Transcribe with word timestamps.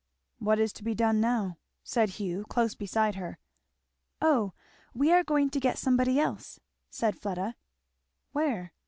"What 0.39 0.57
is 0.57 0.73
to 0.73 0.83
be 0.83 0.95
done 0.95 1.21
now?" 1.21 1.59
said 1.83 2.09
Hugh 2.17 2.43
close 2.49 2.73
beside 2.73 3.13
her. 3.13 3.37
"O 4.19 4.51
we 4.95 5.11
are 5.13 5.23
going 5.23 5.51
to 5.51 5.59
get 5.59 5.77
somebody 5.77 6.19
else," 6.19 6.59
said 6.89 7.19
Fleda. 7.21 7.55
"Where?" 8.31 8.73